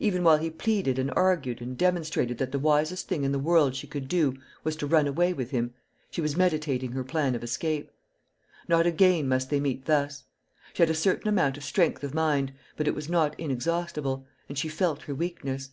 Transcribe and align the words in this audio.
Even 0.00 0.24
while 0.24 0.38
he 0.38 0.48
pleaded 0.48 0.98
and 0.98 1.10
argued 1.14 1.60
and 1.60 1.76
demonstrated 1.76 2.38
that 2.38 2.52
the 2.52 2.58
wisest 2.58 3.06
thing 3.06 3.22
in 3.22 3.32
the 3.32 3.38
world 3.38 3.76
she 3.76 3.86
could 3.86 4.08
do 4.08 4.34
was 4.64 4.74
to 4.76 4.86
run 4.86 5.06
away 5.06 5.34
with 5.34 5.50
him, 5.50 5.74
she 6.10 6.22
was 6.22 6.38
meditating 6.38 6.92
her 6.92 7.04
plan 7.04 7.34
of 7.34 7.44
escape. 7.44 7.90
Not 8.66 8.86
again 8.86 9.28
must 9.28 9.50
they 9.50 9.60
meet 9.60 9.84
thus. 9.84 10.24
She 10.72 10.80
had 10.80 10.88
a 10.88 10.94
certain 10.94 11.28
amount 11.28 11.58
of 11.58 11.64
strength 11.64 12.02
of 12.02 12.14
mind, 12.14 12.54
but 12.78 12.88
it 12.88 12.94
was 12.94 13.10
not 13.10 13.38
inexhaustible, 13.38 14.24
and 14.48 14.56
she 14.56 14.70
felt 14.70 15.02
her 15.02 15.14
weakness. 15.14 15.68